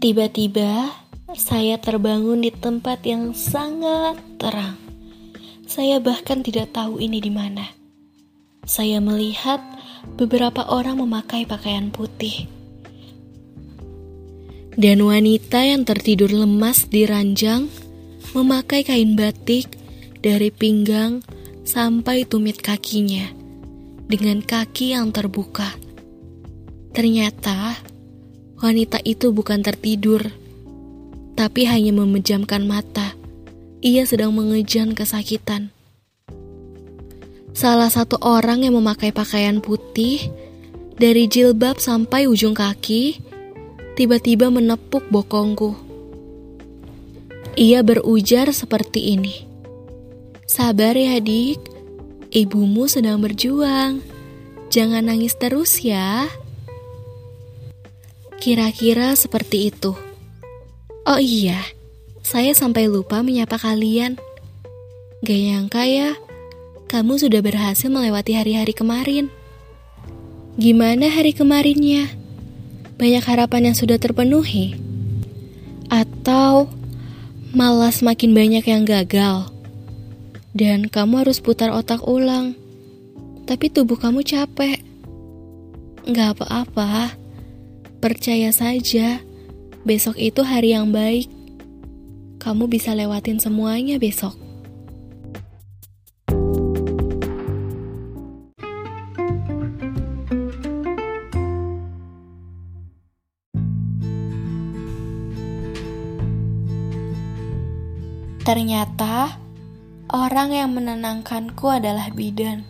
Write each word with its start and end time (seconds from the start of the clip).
Tiba-tiba, 0.00 0.96
saya 1.36 1.76
terbangun 1.76 2.40
di 2.40 2.48
tempat 2.48 3.04
yang 3.04 3.36
sangat 3.36 4.16
terang. 4.40 4.80
Saya 5.68 6.00
bahkan 6.00 6.40
tidak 6.40 6.72
tahu 6.72 7.04
ini 7.04 7.20
di 7.20 7.28
mana. 7.28 7.68
Saya 8.64 8.96
melihat 9.04 9.60
beberapa 10.16 10.64
orang 10.72 11.04
memakai 11.04 11.44
pakaian 11.44 11.92
putih. 11.92 12.48
Dan 14.72 15.04
wanita 15.04 15.68
yang 15.68 15.84
tertidur 15.84 16.32
lemas 16.32 16.88
di 16.88 17.04
ranjang 17.04 17.68
memakai 18.32 18.80
kain 18.88 19.20
batik 19.20 19.68
dari 20.24 20.48
pinggang 20.48 21.20
sampai 21.68 22.24
tumit 22.24 22.56
kakinya 22.64 23.28
dengan 24.08 24.40
kaki 24.40 24.96
yang 24.96 25.12
terbuka. 25.12 25.76
Ternyata 26.96 27.89
wanita 28.60 29.00
itu 29.08 29.32
bukan 29.32 29.64
tertidur, 29.64 30.28
tapi 31.34 31.64
hanya 31.64 31.96
memejamkan 31.96 32.68
mata. 32.68 33.16
Ia 33.80 34.04
sedang 34.04 34.36
mengejan 34.36 34.92
kesakitan. 34.92 35.72
Salah 37.56 37.88
satu 37.88 38.20
orang 38.20 38.62
yang 38.62 38.76
memakai 38.76 39.10
pakaian 39.10 39.64
putih 39.64 40.28
dari 41.00 41.24
jilbab 41.26 41.80
sampai 41.80 42.28
ujung 42.28 42.52
kaki 42.52 43.18
tiba-tiba 43.96 44.52
menepuk 44.52 45.08
bokongku. 45.08 45.74
Ia 47.56 47.82
berujar 47.82 48.52
seperti 48.52 49.16
ini. 49.16 49.34
Sabar 50.46 50.94
ya, 50.94 51.18
Dik. 51.18 51.58
Ibumu 52.30 52.86
sedang 52.86 53.18
berjuang. 53.18 54.04
Jangan 54.70 55.10
nangis 55.10 55.34
terus 55.34 55.82
ya. 55.82 56.30
Kira-kira 58.40 59.12
seperti 59.14 59.68
itu. 59.68 59.92
Oh 61.04 61.20
iya, 61.20 61.60
saya 62.24 62.56
sampai 62.56 62.88
lupa 62.88 63.20
menyapa 63.20 63.60
kalian. 63.60 64.16
Gak 65.20 65.40
nyangka 65.40 65.84
ya, 65.84 66.16
kamu 66.88 67.20
sudah 67.20 67.44
berhasil 67.44 67.92
melewati 67.92 68.34
hari-hari 68.34 68.72
kemarin. 68.72 69.28
Gimana 70.56 71.12
hari 71.12 71.36
kemarinnya? 71.36 72.08
Banyak 72.96 73.24
harapan 73.28 73.72
yang 73.72 73.76
sudah 73.76 74.00
terpenuhi? 74.00 74.74
Atau 75.92 76.72
malah 77.52 77.92
semakin 77.92 78.32
banyak 78.32 78.64
yang 78.64 78.88
gagal? 78.88 79.52
dan 80.56 80.90
kamu 80.90 81.26
harus 81.26 81.38
putar 81.38 81.70
otak 81.70 82.02
ulang. 82.06 82.58
Tapi 83.46 83.70
tubuh 83.70 83.98
kamu 83.98 84.22
capek. 84.22 84.78
Gak 86.10 86.38
apa-apa, 86.38 87.14
percaya 88.00 88.50
saja. 88.50 89.20
Besok 89.84 90.16
itu 90.16 90.42
hari 90.42 90.72
yang 90.74 90.90
baik. 90.90 91.28
Kamu 92.40 92.66
bisa 92.66 92.96
lewatin 92.96 93.38
semuanya 93.38 94.00
besok. 94.00 94.34
Ternyata 108.40 109.38
Orang 110.10 110.50
yang 110.50 110.74
menenangkanku 110.74 111.70
adalah 111.70 112.10
bidan, 112.10 112.66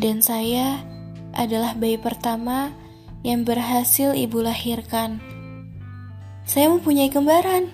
dan 0.00 0.24
saya 0.24 0.80
adalah 1.36 1.76
bayi 1.76 2.00
pertama 2.00 2.72
yang 3.20 3.44
berhasil 3.44 4.16
ibu 4.16 4.40
lahirkan. 4.40 5.20
Saya 6.48 6.72
mempunyai 6.72 7.12
kembaran. 7.12 7.68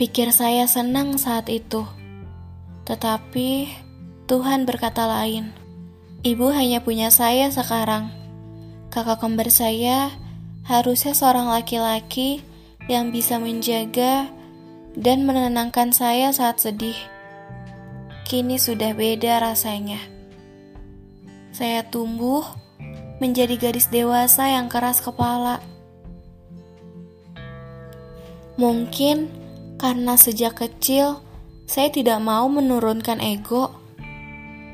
Pikir 0.00 0.32
saya 0.32 0.64
senang 0.64 1.20
saat 1.20 1.52
itu, 1.52 1.84
tetapi 2.88 3.68
Tuhan 4.24 4.64
berkata 4.64 5.04
lain. 5.04 5.52
Ibu 6.24 6.56
hanya 6.56 6.80
punya 6.80 7.12
saya 7.12 7.52
sekarang. 7.52 8.08
Kakak 8.88 9.20
kembar 9.20 9.52
saya 9.52 10.08
harusnya 10.64 11.12
seorang 11.12 11.52
laki-laki 11.52 12.40
yang 12.88 13.12
bisa 13.12 13.36
menjaga 13.36 14.32
dan 14.96 15.28
menenangkan 15.28 15.92
saya 15.92 16.32
saat 16.32 16.64
sedih 16.64 16.96
kini 18.30 18.62
sudah 18.62 18.94
beda 18.94 19.42
rasanya. 19.42 19.98
Saya 21.50 21.82
tumbuh 21.82 22.46
menjadi 23.20 23.54
gadis 23.60 23.92
dewasa 23.92 24.50
yang 24.50 24.66
keras 24.66 25.04
kepala. 25.04 25.60
Mungkin 28.56 29.28
karena 29.76 30.16
sejak 30.16 30.58
kecil 30.58 31.20
saya 31.68 31.92
tidak 31.92 32.18
mau 32.18 32.50
menurunkan 32.50 33.22
ego. 33.22 33.70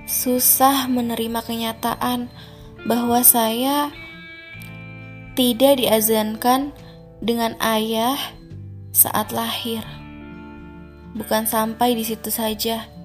Susah 0.07 0.87
menerima 0.87 1.43
kenyataan 1.43 2.31
bahwa 2.87 3.27
saya 3.27 3.91
tidak 5.35 5.83
diazankan 5.83 6.71
dengan 7.19 7.59
ayah 7.59 8.17
saat 8.95 9.35
lahir. 9.35 9.83
Bukan 11.19 11.51
sampai 11.51 11.99
di 11.99 12.07
situ 12.07 12.31
saja 12.31 12.97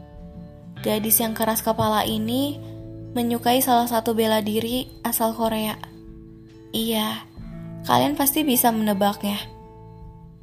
Gadis 0.82 1.22
yang 1.22 1.38
keras 1.38 1.62
kepala 1.62 2.02
ini 2.10 2.58
menyukai 3.12 3.60
salah 3.60 3.88
satu 3.88 4.16
bela 4.16 4.40
diri 4.40 4.88
asal 5.04 5.36
Korea. 5.36 5.76
Iya, 6.72 7.28
kalian 7.84 8.16
pasti 8.16 8.48
bisa 8.48 8.72
menebaknya. 8.72 9.36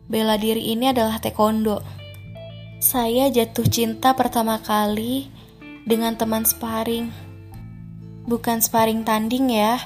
Bela 0.09 0.37
diri 0.37 0.73
ini 0.73 0.93
adalah 0.93 1.17
taekwondo. 1.21 1.81
Saya 2.81 3.33
jatuh 3.33 3.67
cinta 3.69 4.13
pertama 4.13 4.61
kali 4.61 5.29
dengan 5.89 6.17
teman 6.17 6.45
sparring. 6.45 7.09
Bukan 8.29 8.61
sparring 8.61 9.09
tanding 9.09 9.49
ya, 9.49 9.81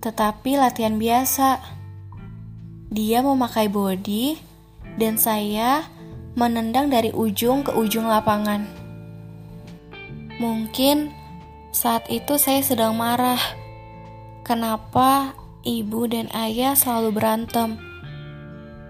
tetapi 0.00 0.56
latihan 0.56 0.96
biasa. 0.96 1.60
Dia 2.90 3.20
memakai 3.20 3.68
body 3.68 4.40
dan 4.96 5.20
saya 5.20 5.84
menendang 6.34 6.88
dari 6.88 7.12
ujung 7.12 7.62
ke 7.62 7.76
ujung 7.76 8.08
lapangan. 8.08 8.64
Mungkin 10.40 11.19
saat 11.70 12.10
itu 12.10 12.34
saya 12.34 12.62
sedang 12.66 12.98
marah. 12.98 13.38
Kenapa 14.42 15.38
ibu 15.62 16.10
dan 16.10 16.26
ayah 16.34 16.74
selalu 16.74 17.14
berantem? 17.14 17.78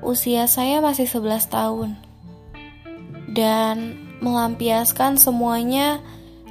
Usia 0.00 0.48
saya 0.48 0.80
masih 0.80 1.04
11 1.04 1.52
tahun. 1.52 1.90
Dan 3.30 4.00
melampiaskan 4.24 5.20
semuanya 5.20 6.00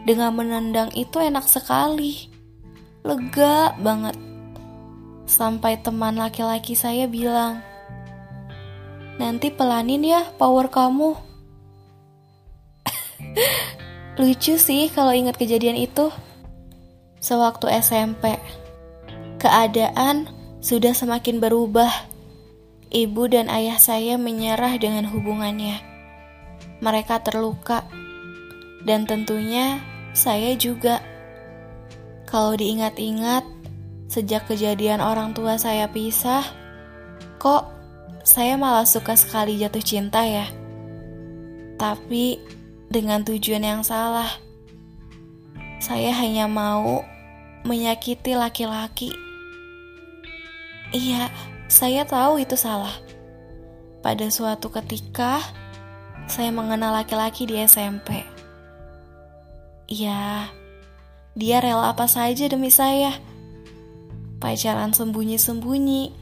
dengan 0.06 0.38
menendang 0.38 0.94
itu 0.94 1.18
enak 1.18 1.50
sekali. 1.50 2.30
Lega 3.02 3.74
banget. 3.82 4.16
Sampai 5.26 5.82
teman 5.82 6.18
laki-laki 6.18 6.74
saya 6.78 7.06
bilang, 7.10 7.62
"Nanti 9.18 9.50
pelanin 9.50 10.06
ya 10.06 10.22
power 10.38 10.70
kamu." 10.70 11.18
Lucu 14.20 14.60
sih 14.60 14.92
kalau 14.92 15.16
ingat 15.16 15.40
kejadian 15.40 15.80
itu. 15.80 16.12
Sewaktu 17.24 17.72
SMP, 17.80 18.36
keadaan 19.40 20.28
sudah 20.60 20.92
semakin 20.92 21.40
berubah. 21.40 21.88
Ibu 22.92 23.32
dan 23.32 23.48
ayah 23.48 23.80
saya 23.80 24.20
menyerah 24.20 24.76
dengan 24.76 25.08
hubungannya. 25.08 25.80
Mereka 26.84 27.24
terluka, 27.24 27.88
dan 28.84 29.08
tentunya 29.08 29.80
saya 30.12 30.52
juga. 30.60 31.00
Kalau 32.28 32.60
diingat-ingat, 32.60 33.48
sejak 34.12 34.52
kejadian 34.52 35.00
orang 35.00 35.32
tua 35.32 35.56
saya 35.56 35.88
pisah, 35.88 36.44
kok 37.40 37.72
saya 38.28 38.60
malah 38.60 38.84
suka 38.84 39.16
sekali 39.16 39.56
jatuh 39.64 39.80
cinta 39.80 40.28
ya. 40.28 40.44
Tapi 41.80 42.59
dengan 42.90 43.22
tujuan 43.22 43.62
yang 43.62 43.82
salah. 43.86 44.28
Saya 45.80 46.12
hanya 46.12 46.50
mau 46.50 47.06
menyakiti 47.64 48.34
laki-laki. 48.34 49.14
Iya, 50.90 51.30
saya 51.70 52.04
tahu 52.04 52.42
itu 52.42 52.58
salah. 52.58 52.92
Pada 54.02 54.26
suatu 54.34 54.74
ketika, 54.74 55.38
saya 56.26 56.50
mengenal 56.50 56.98
laki-laki 56.98 57.46
di 57.46 57.62
SMP. 57.62 58.26
Iya, 59.86 60.50
dia 61.38 61.58
rela 61.62 61.94
apa 61.94 62.10
saja 62.10 62.50
demi 62.50 62.74
saya. 62.74 63.14
Pacaran 64.42 64.98
sembunyi-sembunyi. 64.98 66.18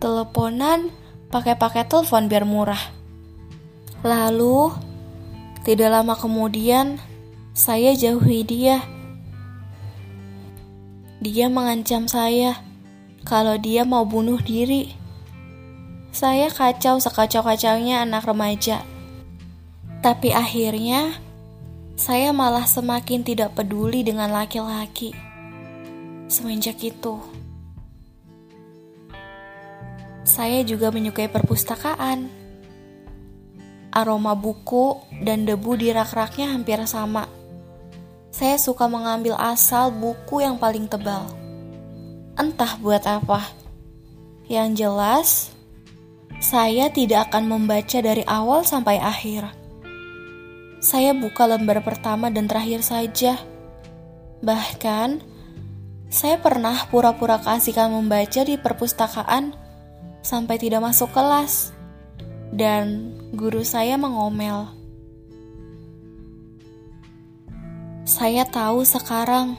Teleponan 0.00 0.88
pakai-pakai 1.28 1.84
telepon 1.84 2.32
biar 2.32 2.48
murah 2.48 2.99
Lalu, 4.00 4.72
tidak 5.60 5.92
lama 5.92 6.16
kemudian, 6.16 6.96
saya 7.52 7.92
jauhi 7.92 8.40
dia. 8.48 8.80
Dia 11.20 11.52
mengancam 11.52 12.08
saya 12.08 12.56
kalau 13.28 13.60
dia 13.60 13.84
mau 13.84 14.08
bunuh 14.08 14.40
diri. 14.40 14.96
Saya 16.16 16.48
kacau 16.48 16.96
sekacau-kacaunya 16.96 18.00
anak 18.08 18.24
remaja. 18.24 18.80
Tapi 20.00 20.32
akhirnya, 20.32 21.20
saya 21.92 22.32
malah 22.32 22.64
semakin 22.64 23.20
tidak 23.20 23.52
peduli 23.52 24.00
dengan 24.00 24.32
laki-laki. 24.32 25.12
Semenjak 26.32 26.80
itu, 26.80 27.20
saya 30.24 30.64
juga 30.64 30.88
menyukai 30.88 31.28
perpustakaan. 31.28 32.39
Aroma 33.90 34.38
buku 34.38 35.02
dan 35.26 35.42
debu 35.42 35.74
di 35.74 35.90
rak-raknya 35.90 36.54
hampir 36.54 36.78
sama. 36.86 37.26
Saya 38.30 38.56
suka 38.56 38.86
mengambil 38.86 39.34
asal 39.34 39.90
buku 39.90 40.46
yang 40.46 40.54
paling 40.56 40.86
tebal. 40.86 41.26
Entah 42.38 42.78
buat 42.78 43.02
apa. 43.04 43.50
Yang 44.46 44.68
jelas, 44.78 45.28
saya 46.38 46.88
tidak 46.88 47.30
akan 47.30 47.50
membaca 47.50 47.98
dari 47.98 48.22
awal 48.24 48.62
sampai 48.62 49.02
akhir. 49.02 49.50
Saya 50.80 51.12
buka 51.12 51.44
lembar 51.44 51.84
pertama 51.84 52.32
dan 52.32 52.48
terakhir 52.48 52.80
saja. 52.80 53.36
Bahkan, 54.40 55.20
saya 56.08 56.40
pernah 56.40 56.88
pura-pura 56.88 57.36
keasikan 57.38 57.92
membaca 57.92 58.40
di 58.42 58.56
perpustakaan 58.56 59.52
sampai 60.24 60.56
tidak 60.56 60.80
masuk 60.80 61.12
kelas, 61.12 61.76
dan 62.50 63.14
guru 63.30 63.62
saya 63.62 63.94
mengomel. 63.94 64.74
Saya 68.02 68.42
tahu 68.42 68.82
sekarang, 68.82 69.54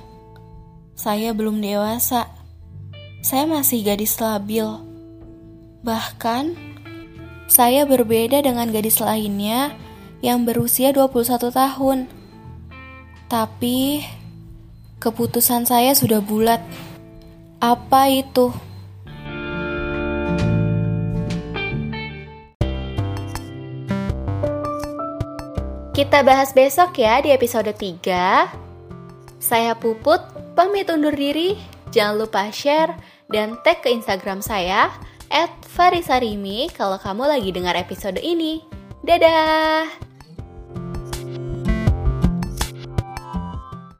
saya 0.92 1.32
belum 1.32 1.64
dewasa. 1.64 2.28
Saya 3.24 3.48
masih 3.48 3.88
gadis 3.88 4.20
labil. 4.20 4.68
Bahkan, 5.88 6.52
saya 7.48 7.88
berbeda 7.88 8.44
dengan 8.44 8.68
gadis 8.76 9.00
lainnya 9.00 9.72
yang 10.20 10.44
berusia 10.44 10.92
21 10.92 11.48
tahun. 11.48 12.00
Tapi 13.32 14.04
keputusan 15.00 15.64
saya 15.64 15.96
sudah 15.96 16.20
bulat. 16.20 16.60
Apa 17.64 18.12
itu? 18.12 18.52
Kita 26.02 26.26
bahas 26.26 26.50
besok 26.50 26.98
ya 26.98 27.22
di 27.22 27.30
episode 27.30 27.78
3. 27.78 28.50
Saya 29.38 29.78
Puput, 29.78 30.18
pamit 30.58 30.90
undur 30.90 31.14
diri. 31.14 31.54
Jangan 31.94 32.26
lupa 32.26 32.50
share 32.50 32.98
dan 33.30 33.54
tag 33.62 33.86
ke 33.86 33.94
Instagram 33.94 34.42
saya 34.42 34.90
Farisarimi 35.70 36.74
kalau 36.74 36.98
kamu 36.98 37.30
lagi 37.38 37.54
dengar 37.54 37.78
episode 37.78 38.18
ini. 38.18 38.66
Dadah! 39.06 40.11